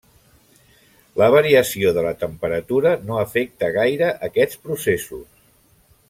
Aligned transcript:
La 1.21 1.27
variació 1.35 1.91
de 1.97 2.05
la 2.07 2.13
temperatura 2.23 2.93
no 3.09 3.19
afecta 3.27 3.69
gaire 3.79 4.09
aquests 4.29 4.63
processos. 4.69 5.27